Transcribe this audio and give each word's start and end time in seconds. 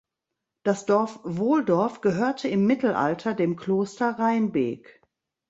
Das 0.63 0.87
Dorf 0.87 1.19
Wohldorf 1.21 2.01
gehörte 2.01 2.47
im 2.47 2.65
Mittelalter 2.65 3.35
dem 3.35 3.55
Kloster 3.55 4.17
Reinbek. 4.17 4.99